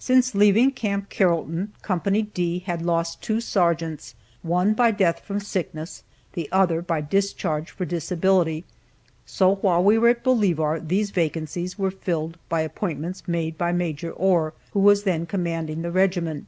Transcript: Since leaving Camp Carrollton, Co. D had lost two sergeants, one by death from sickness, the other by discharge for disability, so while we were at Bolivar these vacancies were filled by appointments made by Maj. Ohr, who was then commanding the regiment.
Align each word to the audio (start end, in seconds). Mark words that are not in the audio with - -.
Since 0.00 0.34
leaving 0.34 0.72
Camp 0.72 1.08
Carrollton, 1.08 1.72
Co. 1.82 2.00
D 2.00 2.64
had 2.66 2.82
lost 2.82 3.22
two 3.22 3.40
sergeants, 3.40 4.16
one 4.42 4.74
by 4.74 4.90
death 4.90 5.20
from 5.20 5.38
sickness, 5.38 6.02
the 6.32 6.48
other 6.50 6.82
by 6.82 7.00
discharge 7.00 7.70
for 7.70 7.84
disability, 7.84 8.64
so 9.24 9.54
while 9.54 9.84
we 9.84 9.98
were 9.98 10.08
at 10.08 10.24
Bolivar 10.24 10.80
these 10.80 11.12
vacancies 11.12 11.78
were 11.78 11.92
filled 11.92 12.38
by 12.48 12.62
appointments 12.62 13.22
made 13.28 13.56
by 13.56 13.70
Maj. 13.70 14.04
Ohr, 14.04 14.52
who 14.72 14.80
was 14.80 15.04
then 15.04 15.26
commanding 15.26 15.82
the 15.82 15.92
regiment. 15.92 16.46